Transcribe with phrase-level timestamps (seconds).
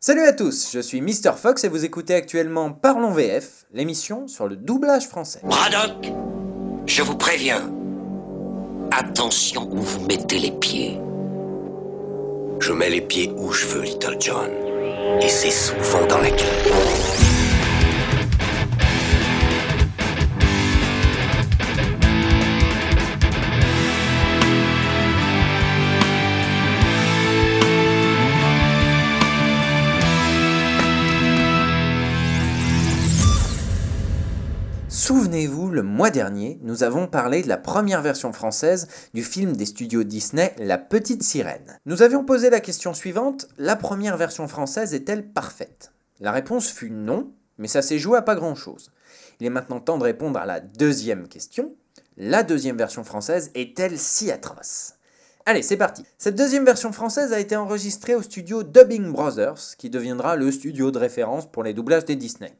[0.00, 1.32] Salut à tous, je suis Mr.
[1.36, 5.40] Fox et vous écoutez actuellement Parlons VF, l'émission sur le doublage français.
[5.42, 6.12] Braddock,
[6.86, 7.68] je vous préviens.
[8.92, 11.00] Attention où vous mettez les pieds.
[12.60, 14.50] Je mets les pieds où je veux, Little John.
[15.20, 17.27] Et c'est souvent dans la gueule.
[35.08, 39.64] Souvenez-vous, le mois dernier, nous avons parlé de la première version française du film des
[39.64, 41.80] studios Disney La Petite Sirène.
[41.86, 45.92] Nous avions posé la question suivante, la première version française est-elle parfaite?
[46.20, 48.92] La réponse fut non, mais ça s'est joué à pas grand-chose.
[49.40, 51.74] Il est maintenant temps de répondre à la deuxième question,
[52.18, 54.92] la deuxième version française est-elle si atroce?
[55.46, 56.04] Allez, c'est parti.
[56.18, 60.90] Cette deuxième version française a été enregistrée au studio Dubbing Brothers, qui deviendra le studio
[60.90, 62.52] de référence pour les doublages des Disney.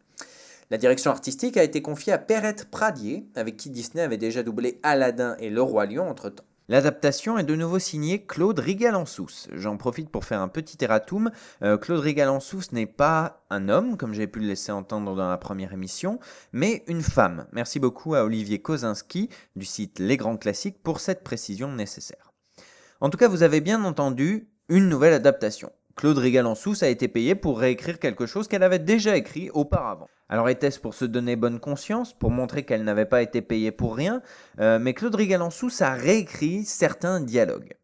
[0.71, 4.81] La direction artistique a été confiée à Perrette Pradier, avec qui Disney avait déjà doublé
[4.83, 6.45] Aladdin et Le Roi Lion entre-temps.
[6.69, 9.49] L'adaptation est de nouveau signée Claude Rigalansous.
[9.55, 11.31] J'en profite pour faire un petit erratum.
[11.63, 15.39] Euh, Claude Rigalansous n'est pas un homme, comme j'ai pu le laisser entendre dans la
[15.39, 16.21] première émission,
[16.53, 17.47] mais une femme.
[17.53, 22.35] Merci beaucoup à Olivier Kozinski du site Les Grands Classiques pour cette précision nécessaire.
[23.01, 25.73] En tout cas, vous avez bien entendu une nouvelle adaptation.
[25.99, 30.09] Claude Rigalansous a été payé pour réécrire quelque chose qu'elle avait déjà écrit auparavant.
[30.29, 33.97] Alors était-ce pour se donner bonne conscience, pour montrer qu'elle n'avait pas été payée pour
[33.97, 34.23] rien?
[34.61, 37.75] Euh, Mais Claude Rigalansous a réécrit certains dialogues.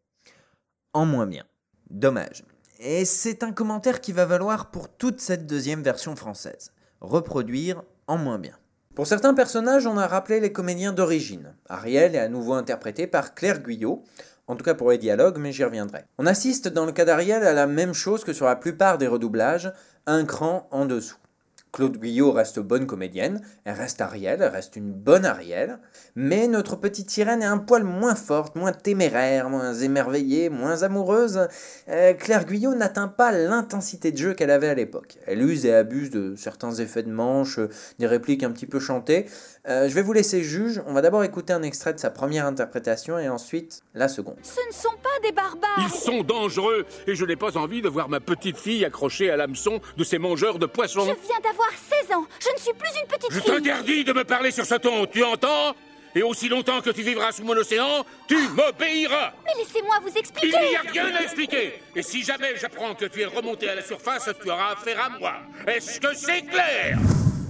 [0.92, 1.42] En moins bien.
[1.90, 2.44] Dommage.
[2.78, 6.72] Et c'est un commentaire qui va valoir pour toute cette deuxième version française.
[7.00, 8.56] Reproduire en moins bien.
[8.94, 11.52] Pour certains personnages, on a rappelé les comédiens d'origine.
[11.68, 14.04] Ariel est à nouveau interprété par Claire Guyot,
[14.46, 16.04] en tout cas pour les dialogues, mais j'y reviendrai.
[16.18, 19.08] On assiste dans le cas d'Ariel à la même chose que sur la plupart des
[19.08, 19.72] redoublages,
[20.06, 21.16] un cran en dessous.
[21.74, 25.80] Claude Guyot reste bonne comédienne, elle reste Ariel, elle reste une bonne Ariel,
[26.14, 31.48] mais notre petite sirène est un poil moins forte, moins téméraire, moins émerveillée, moins amoureuse.
[31.88, 35.18] Euh, Claire Guyot n'atteint pas l'intensité de jeu qu'elle avait à l'époque.
[35.26, 37.58] Elle use et abuse de certains effets de manche,
[37.98, 39.26] des répliques un petit peu chantées.
[39.66, 42.46] Euh, je vais vous laisser juge, on va d'abord écouter un extrait de sa première
[42.46, 44.36] interprétation et ensuite la seconde.
[44.44, 47.88] Ce ne sont pas des barbares Ils sont dangereux et je n'ai pas envie de
[47.88, 51.00] voir ma petite fille accrochée à l'hameçon de ces mangeurs de poissons.
[51.00, 51.63] Je viens d'avoir
[52.08, 52.26] 16 ans.
[52.40, 53.50] Je ne suis plus une petite Je fille.
[53.52, 55.74] t'interdis de me parler sur ce ton, tu entends?
[56.16, 59.32] Et aussi longtemps que tu vivras sous mon océan, tu m'obéiras.
[59.44, 61.72] Mais laissez-moi vous Il expliquer n'y a rien à expliquer.
[61.96, 65.08] Et si jamais j'apprends que tu es remonté à la surface, tu auras affaire à
[65.18, 65.34] moi.
[65.66, 66.98] Est-ce que c'est clair?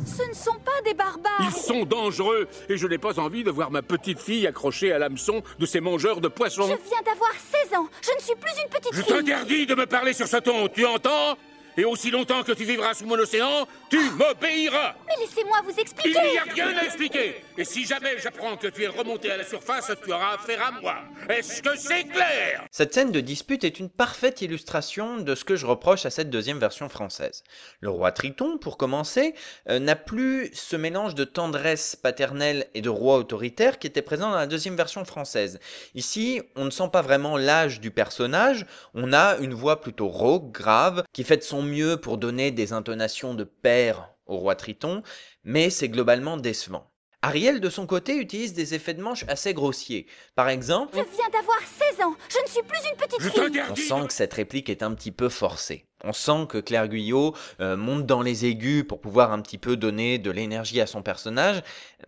[0.06, 1.41] Ce ne sont pas des barbares.
[1.41, 2.48] Ils sont dangereux.
[2.70, 5.81] Et je n'ai pas envie de voir ma petite fille accrochée à l'hameçon de ces
[5.81, 6.62] mangeurs de poissons.
[6.62, 7.32] Je viens d'avoir
[7.69, 7.88] 16 ans.
[8.00, 9.12] Je ne suis plus une petite Je fille.
[9.12, 11.36] t'interdis de me parler sur ce ton, tu entends?
[11.77, 14.95] Et aussi longtemps que tu vivras sous mon océan, tu m'obéiras.
[15.09, 17.43] Mais laissez-moi vous Il expliquer n'y a rien à expliquer.
[17.59, 20.71] Et si jamais j'apprends que tu es remonté à la surface, tu auras affaire à
[20.81, 20.97] moi.
[21.29, 22.65] Est-ce que c'est clair?
[22.71, 26.31] Cette scène de dispute est une parfaite illustration de ce que je reproche à cette
[26.31, 27.43] deuxième version française.
[27.81, 29.35] Le roi Triton, pour commencer,
[29.69, 34.31] euh, n'a plus ce mélange de tendresse paternelle et de roi autoritaire qui était présent
[34.31, 35.59] dans la deuxième version française.
[35.97, 38.65] Ici, on ne sent pas vraiment l'âge du personnage,
[38.95, 42.72] on a une voix plutôt rauque, grave, qui fait de son mieux pour donner des
[42.72, 45.02] intonations de père au roi Triton,
[45.44, 46.91] mais c'est globalement décevant.
[47.25, 50.06] Ariel, de son côté, utilise des effets de manche assez grossiers.
[50.34, 51.58] Par exemple, Je viens d'avoir
[51.97, 54.69] 16 ans Je ne suis plus une petite Je fille on sent que cette réplique
[54.69, 55.86] est un petit peu forcée.
[56.02, 59.78] On sent que Claire Guyot euh, monte dans les aigus pour pouvoir un petit peu
[59.78, 61.62] donner de l'énergie à son personnage,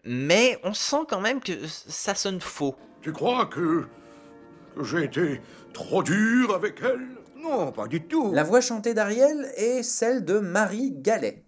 [0.04, 2.76] mais on sent quand même que ça sonne faux.
[3.00, 3.86] Tu crois que
[4.82, 5.40] j'ai été
[5.72, 7.08] trop dur avec elle?
[7.48, 8.32] Non, pas du tout.
[8.32, 11.44] La voix chantée d'Ariel est celle de Marie Gallet,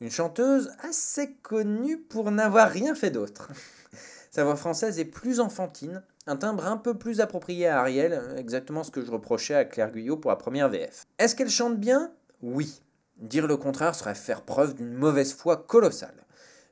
[0.00, 3.48] une chanteuse assez connue pour n'avoir rien fait d'autre.
[4.30, 8.84] Sa voix française est plus enfantine, un timbre un peu plus approprié à Ariel, exactement
[8.84, 11.04] ce que je reprochais à Claire Guyot pour la première VF.
[11.18, 12.12] Est-ce qu'elle chante bien?
[12.42, 12.82] Oui.
[13.16, 16.26] Dire le contraire serait faire preuve d'une mauvaise foi colossale.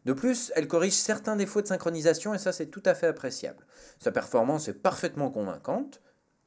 [0.05, 3.67] De plus, elle corrige certains défauts de synchronisation et ça c'est tout à fait appréciable.
[3.99, 6.01] Sa performance est parfaitement convaincante.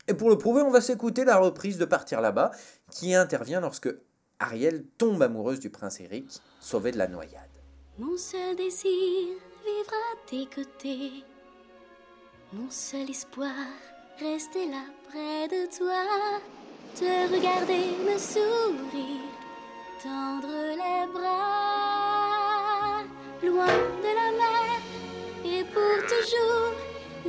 [0.07, 2.51] Et pour le prouver, on va s'écouter la reprise de Partir là-bas,
[2.91, 3.89] qui intervient lorsque
[4.39, 7.49] Ariel tombe amoureuse du prince Eric, sauvé de la noyade.
[7.99, 11.23] Mon seul désir, vivre à tes côtés.
[12.53, 13.53] Mon seul espoir,
[14.19, 16.03] rester là près de toi.
[16.95, 19.21] Te regarder, me sourire,
[20.01, 23.03] tendre les bras.
[23.43, 24.81] Loin de la mer,
[25.45, 26.73] et pour toujours,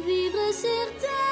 [0.04, 1.31] vivre sur terre,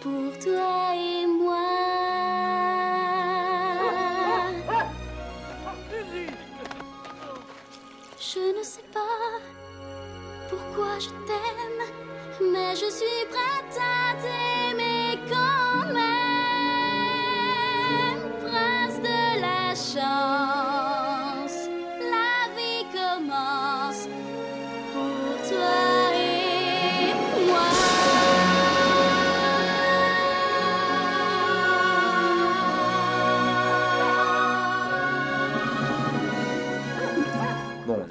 [0.00, 1.56] pour toi et moi.
[8.20, 9.40] Je ne sais pas
[10.48, 11.84] pourquoi je t'aime,
[12.52, 14.87] mais je suis prête à t'aimer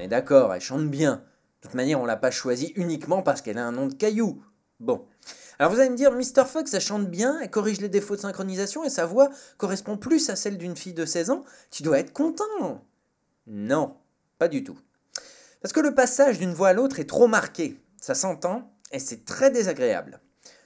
[0.07, 1.23] d'accord, elle chante bien.
[1.61, 4.43] De toute manière, on l'a pas choisie uniquement parce qu'elle a un nom de caillou.
[4.79, 5.05] Bon.
[5.59, 6.45] Alors vous allez me dire, Mr.
[6.45, 10.29] Fox, elle chante bien, elle corrige les défauts de synchronisation et sa voix correspond plus
[10.29, 11.43] à celle d'une fille de 16 ans.
[11.71, 12.85] Tu dois être content.
[13.47, 13.95] Non,
[14.37, 14.77] pas du tout.
[15.61, 17.79] Parce que le passage d'une voix à l'autre est trop marqué.
[17.99, 20.21] Ça s'entend et c'est très désagréable.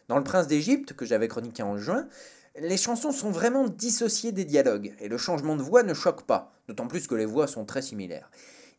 [0.09, 2.07] Dans Le Prince d'Égypte, que j'avais chroniqué en juin,
[2.59, 6.53] les chansons sont vraiment dissociées des dialogues et le changement de voix ne choque pas,
[6.67, 8.29] d'autant plus que les voix sont très similaires.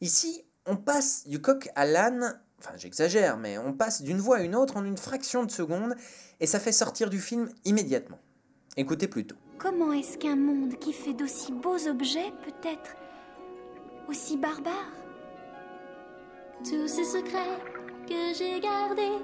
[0.03, 4.43] Ici, on passe du coq à l'âne, enfin j'exagère, mais on passe d'une voix à
[4.43, 5.95] une autre en une fraction de seconde
[6.41, 8.19] et ça fait sortir du film immédiatement.
[8.77, 9.37] Écoutez plutôt.
[9.59, 12.97] Comment est-ce qu'un monde qui fait d'aussi beaux objets peut être
[14.09, 14.93] aussi barbare?
[16.65, 17.59] Tous ces secrets
[18.09, 19.19] que j'ai gardés,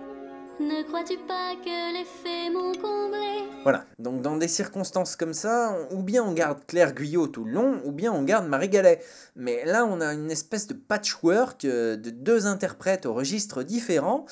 [0.60, 3.48] ne crois-tu pas que les faits m'ont comblé?
[3.62, 7.52] Voilà, donc dans des circonstances comme ça, ou bien on garde Claire Guyot tout le
[7.52, 9.00] long, ou bien on garde Marie Gallet.
[9.36, 14.26] Mais là, on a une espèce de patchwork euh, de deux interprètes au registre différents,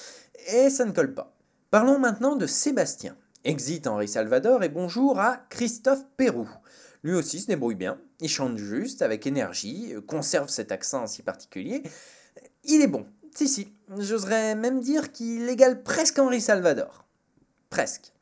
[0.52, 1.36] et ça ne colle pas.
[1.70, 3.16] Parlons maintenant de Sébastien.
[3.44, 6.48] Exit Henri Salvador et bonjour à Christophe Perrou.
[7.04, 11.84] Lui aussi se débrouille bien, il chante juste, avec énergie, conserve cet accent si particulier.
[12.64, 17.04] Il est bon, si si, j'oserais même dire qu'il égale presque Henri Salvador.
[17.70, 18.12] Presque.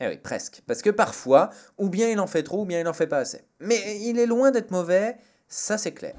[0.00, 0.62] Eh oui, presque.
[0.66, 3.18] Parce que parfois, ou bien il en fait trop, ou bien il en fait pas
[3.18, 3.42] assez.
[3.60, 5.16] Mais il est loin d'être mauvais,
[5.48, 6.14] ça c'est clair.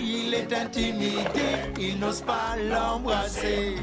[0.00, 3.76] Il est intimidé, il n'ose pas l'embrasser.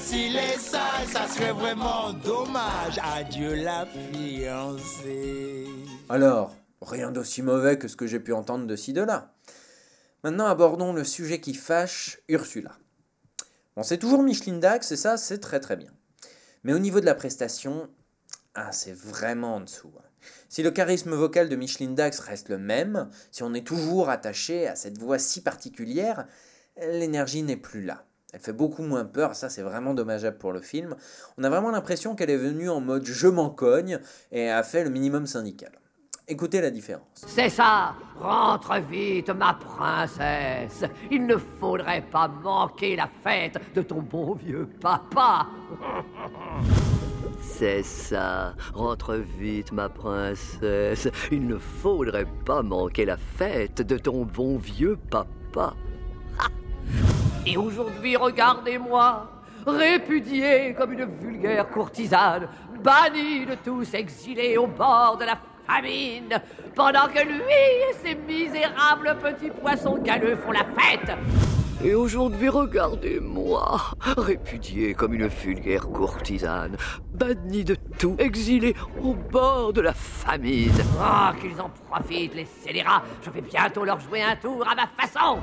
[0.00, 2.98] S'il est sale, ça serait vraiment dommage.
[3.16, 5.66] Adieu la fiancée.
[6.08, 6.54] Alors,
[6.86, 9.34] rien d'aussi mauvais que ce que j'ai pu entendre de ci de là.
[10.24, 12.72] Maintenant, abordons le sujet qui fâche, Ursula.
[13.76, 15.90] Bon, c'est toujours Micheline Dax, et ça, c'est très très bien.
[16.64, 17.88] Mais au niveau de la prestation,
[18.54, 19.92] ah, c'est vraiment en dessous.
[19.98, 20.02] hein.
[20.48, 24.66] Si le charisme vocal de Micheline Dax reste le même, si on est toujours attaché
[24.66, 26.26] à cette voix si particulière,
[26.76, 28.04] l'énergie n'est plus là.
[28.32, 30.96] Elle fait beaucoup moins peur, ça c'est vraiment dommageable pour le film.
[31.38, 34.00] On a vraiment l'impression qu'elle est venue en mode je m'en cogne
[34.32, 35.72] et a fait le minimum syndical.
[36.28, 37.06] Écoutez la différence.
[37.14, 44.02] C'est ça Rentre vite, ma princesse Il ne faudrait pas manquer la fête de ton
[44.02, 45.46] bon vieux papa
[47.40, 48.54] C'est ça.
[48.74, 51.08] Rentre vite, ma princesse.
[51.30, 55.74] Il ne faudrait pas manquer la fête de ton bon vieux papa.
[57.46, 59.30] Et aujourd'hui, regardez-moi
[59.64, 62.48] Répudié comme une vulgaire courtisane,
[62.84, 66.40] banni de tous, exilé au bord de la famine,
[66.74, 67.42] pendant que lui
[67.90, 71.16] et ses misérables petits poissons galeux font la fête
[71.84, 73.80] Et aujourd'hui, regardez-moi,
[74.16, 76.76] répudié comme une vulgaire courtisane,
[77.12, 80.72] banni de tout, exilé au bord de la famine.
[81.00, 84.86] Ah, qu'ils en profitent, les scélérats Je vais bientôt leur jouer un tour à ma
[84.86, 85.38] façon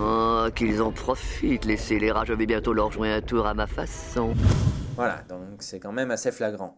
[0.00, 3.66] Ah, qu'ils en profitent, les scélérats, je vais bientôt leur jouer un tour à ma
[3.66, 4.32] façon.
[4.96, 6.76] Voilà, donc c'est quand même assez flagrant.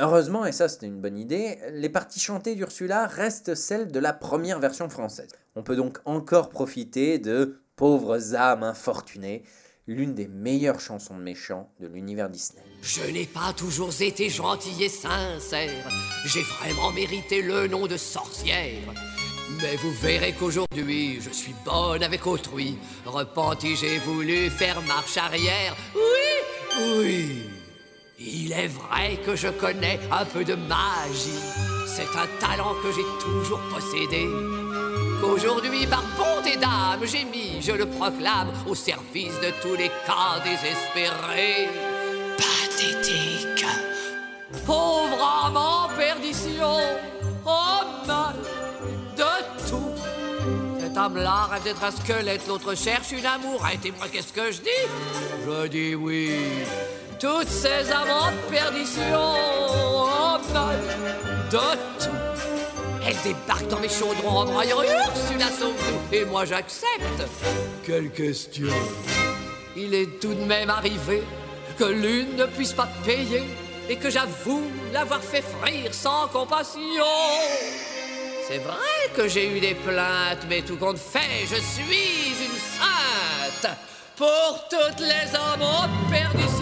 [0.00, 4.12] Heureusement, et ça c'était une bonne idée, les parties chantées d'Ursula restent celles de la
[4.12, 5.30] première version française.
[5.56, 9.42] On peut donc encore profiter de Pauvres âmes infortunées,
[9.88, 12.62] l'une des meilleures chansons de méchants de l'univers Disney.
[12.82, 15.88] Je n'ai pas toujours été gentil et sincère.
[16.26, 18.82] J'ai vraiment mérité le nom de sorcière.
[19.60, 22.78] Mais vous verrez qu'aujourd'hui, je suis bonne avec autrui.
[23.04, 25.76] Repenti, j'ai voulu faire marche arrière.
[25.94, 27.57] Oui, oui.
[28.20, 31.38] Il est vrai que je connais un peu de magie.
[31.86, 34.28] C'est un talent que j'ai toujours possédé.
[35.20, 40.40] Qu'aujourd'hui, par bonté d'âme, j'ai mis, je le proclame, au service de tous les cas
[40.42, 41.68] désespérés.
[42.36, 43.64] Pathétique.
[44.66, 46.80] Pauvre âme en perdition,
[47.46, 48.34] oh mal
[49.16, 49.94] de tout.
[50.80, 53.86] Cette âme-là rêve d'être un squelette, l'autre cherche une amourette.
[53.86, 54.86] Et moi, qu'est-ce que je dis?
[55.46, 56.32] Je dis oui.
[57.18, 60.38] Toutes ces âmes en perdition, oh
[61.50, 61.58] de
[61.98, 62.18] tout.
[63.04, 67.22] Elle dans mes chaudrons en broyant Ursula sauve-nous Et moi j'accepte
[67.84, 68.68] Quelle question
[69.76, 71.22] Il est tout de même arrivé
[71.78, 73.42] que l'une ne puisse pas payer
[73.88, 76.80] et que j'avoue l'avoir fait frire sans compassion.
[78.46, 83.76] C'est vrai que j'ai eu des plaintes, mais tout compte fait, je suis une sainte
[84.16, 86.57] pour toutes les en perdition.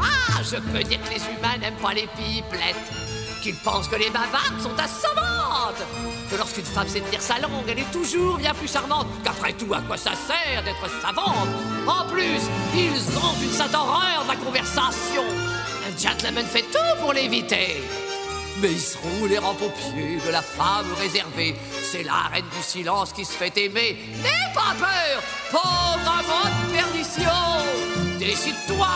[0.00, 2.76] Ah, je peux dire que les humains n'aiment pas les pipelettes,
[3.42, 5.84] qu'ils pensent que les bavardes sont assommantes,
[6.30, 9.72] que lorsqu'une femme sait tenir sa langue, elle est toujours bien plus charmante, qu'après tout,
[9.74, 11.48] à quoi ça sert d'être savante?
[11.86, 12.40] En plus,
[12.74, 15.24] ils ont une sainte horreur de la conversation.
[15.86, 17.82] Un gentleman fait tout pour l'éviter.
[18.64, 21.54] Mais ils seront les pieds de la femme réservée.
[21.82, 23.98] C'est la reine du silence qui se fait aimer.
[24.22, 28.18] N'aie pas peur, pauvre amant de perdition.
[28.18, 28.88] Décide-toi,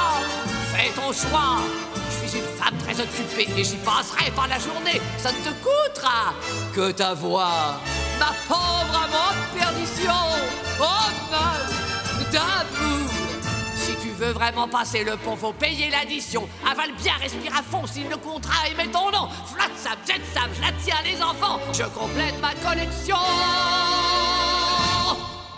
[0.72, 1.58] fais ton choix.
[2.10, 5.02] Je suis une femme très occupée et j'y passerai par la journée.
[5.18, 6.32] Ça ne te coûtera
[6.74, 7.78] que ta voix.
[8.18, 10.37] Ma pauvre amant de perdition.
[14.32, 16.48] Vraiment passer le pont, faut payer l'addition.
[16.70, 19.28] Avale bien, respire à fond, si le contrat émet ton nom.
[19.46, 20.20] Flat Sam, Jet
[20.54, 21.58] je la tiens les enfants.
[21.72, 23.16] Je complète ma collection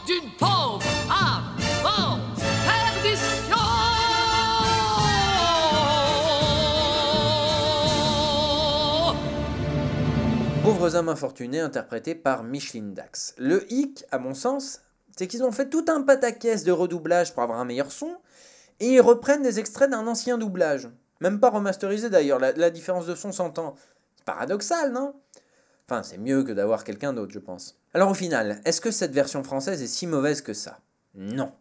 [0.06, 2.18] d'une pauvre âme en
[2.66, 3.56] perdition.
[10.62, 13.34] Pauvres âmes infortunées interprétés par Micheline Dax.
[13.38, 14.80] Le hic, à mon sens,
[15.16, 18.16] c'est qu'ils ont fait tout un pataquès de redoublage pour avoir un meilleur son,
[18.80, 20.88] et ils reprennent des extraits d'un ancien doublage.
[21.20, 23.74] Même pas remasterisé d'ailleurs, la, différence de son s'entend.
[24.16, 25.14] C'est paradoxal, non?
[25.86, 27.78] Enfin, c'est mieux que d'avoir quelqu'un d'autre, je pense.
[27.94, 30.80] Alors au final, est-ce que cette version française est si mauvaise que ça?
[31.14, 31.52] Non.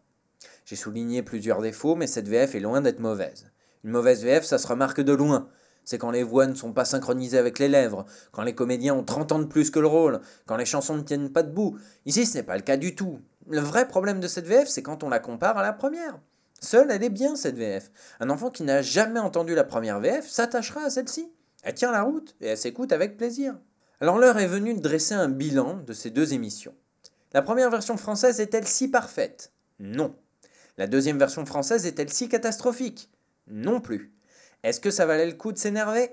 [0.65, 3.47] J'ai souligné plusieurs défauts, mais cette VF est loin d'être mauvaise.
[3.83, 5.49] Une mauvaise VF, ça se remarque de loin.
[5.83, 9.03] C'est quand les voix ne sont pas synchronisées avec les lèvres, quand les comédiens ont
[9.03, 11.79] 30 ans de plus que le rôle, quand les chansons ne tiennent pas debout.
[12.05, 13.19] Ici, ce n'est pas le cas du tout.
[13.49, 16.19] Le vrai problème de cette VF, c'est quand on la compare à la première.
[16.61, 17.91] Seule, elle est bien cette VF.
[18.19, 21.31] Un enfant qui n'a jamais entendu la première VF s'attachera à celle-ci.
[21.63, 23.55] Elle tient la route et elle s'écoute avec plaisir.
[24.01, 26.75] Alors l'heure est venue de dresser un bilan de ces deux émissions.
[27.33, 29.51] La première version française est-elle si parfaite?
[29.79, 30.15] Non.
[30.77, 33.09] La deuxième version française est-elle si catastrophique?
[33.47, 34.13] Non plus.
[34.63, 36.09] Est-ce que ça valait le coup de s'énerver?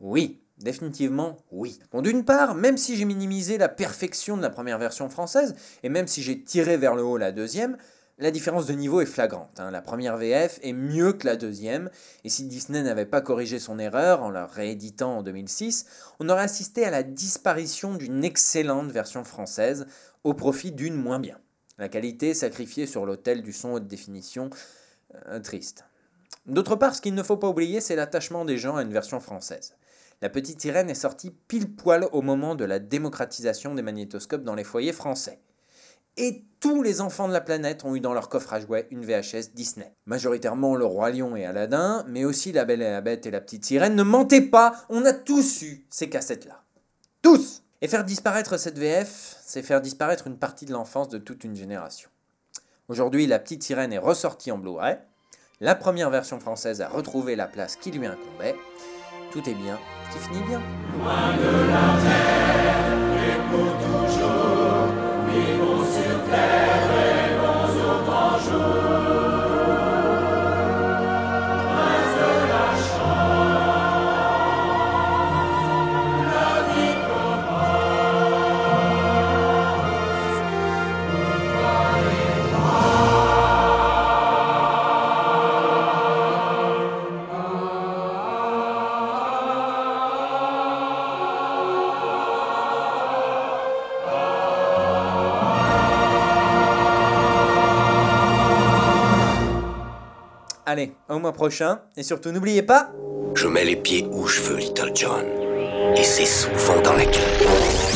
[0.00, 1.78] Oui, définitivement oui.
[1.92, 5.88] Bon, d'une part, même si j'ai minimisé la perfection de la première version française, et
[5.88, 7.76] même si j'ai tiré vers le haut la deuxième,
[8.18, 9.60] la différence de niveau est flagrante.
[9.60, 9.70] Hein.
[9.70, 11.88] La première VF est mieux que la deuxième,
[12.24, 15.86] et si Disney n'avait pas corrigé son erreur en la rééditant en 2006,
[16.18, 19.86] on aurait assisté à la disparition d'une excellente version française
[20.24, 21.38] au profit d'une moins bien.
[21.78, 24.50] La qualité sacrifiée sur l'autel du son haute définition,
[25.28, 25.84] euh, triste.
[26.46, 29.20] D'autre part, ce qu'il ne faut pas oublier, c'est l'attachement des gens à une version
[29.20, 29.74] française.
[30.20, 34.56] La petite sirène est sortie pile poil au moment de la démocratisation des magnétoscopes dans
[34.56, 35.38] les foyers français
[36.18, 39.04] et tous les enfants de la planète ont eu dans leur coffre à jouets une
[39.04, 39.94] VHS Disney.
[40.06, 43.40] Majoritairement le Roi Lion et Aladdin, mais aussi La Belle et la Bête et la
[43.40, 43.94] Petite Sirène.
[43.94, 46.64] Ne mentez pas, on a tous eu ces cassettes-là.
[47.22, 51.44] Tous Et faire disparaître cette VF, c'est faire disparaître une partie de l'enfance de toute
[51.44, 52.10] une génération.
[52.88, 54.98] Aujourd'hui, La Petite Sirène est ressortie en Blu-ray.
[55.60, 58.56] La première version française a retrouvé la place qui lui incombait.
[59.30, 59.78] Tout est bien
[60.12, 60.60] qui finit bien.
[60.96, 63.07] Loin de
[100.70, 101.80] Allez, au mois prochain.
[101.96, 102.92] Et surtout, n'oubliez pas...
[103.34, 105.24] Je mets les pieds où je veux, Little John.
[105.96, 107.87] Et c'est souvent dans la gueule.